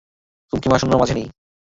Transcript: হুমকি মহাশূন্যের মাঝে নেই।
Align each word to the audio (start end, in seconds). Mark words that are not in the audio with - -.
হুমকি 0.53 0.67
মহাশূন্যের 0.69 0.99
মাঝে 1.01 1.13
নেই। 1.13 1.27